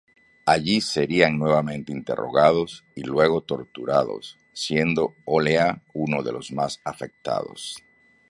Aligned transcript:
Allí 0.47 0.81
serían 0.81 1.37
nuevamente 1.37 1.91
interrogados 1.91 2.83
y 2.95 3.03
luego 3.03 3.41
torturados, 3.41 4.39
siendo 4.51 5.13
Olea 5.25 5.83
uno 5.93 6.23
de 6.23 6.31
los 6.31 6.51
más 6.51 6.81
afectados. 6.85 7.75